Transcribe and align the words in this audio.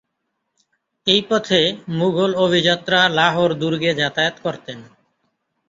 এই 1.07 1.21
পথে 1.29 1.61
মুঘল 1.97 2.31
অভিজাতরা 2.37 3.01
লাহোর 3.17 3.51
দুর্গে 3.53 3.91
যাতায়াত 3.93 4.35
করতেন। 4.43 4.79